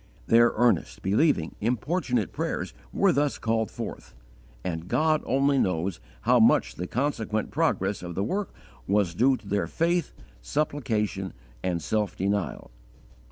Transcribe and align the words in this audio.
Their 0.25 0.51
earnest, 0.55 1.03
believing, 1.03 1.53
importunate 1.61 2.31
prayers 2.31 2.73
were 2.91 3.13
thus 3.13 3.37
called 3.37 3.69
forth, 3.69 4.15
and 4.63 4.87
God 4.87 5.21
only 5.27 5.59
knows 5.59 5.99
how 6.21 6.39
much 6.39 6.73
the 6.73 6.87
consequent 6.87 7.51
progress 7.51 8.01
of 8.01 8.15
the 8.15 8.23
work 8.23 8.51
was 8.87 9.13
due 9.13 9.37
to 9.37 9.47
their 9.47 9.67
faith, 9.67 10.11
supplication, 10.41 11.33
and 11.61 11.83
self 11.83 12.15
denial. 12.17 12.71